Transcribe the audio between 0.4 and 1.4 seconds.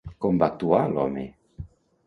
va actuar l'home?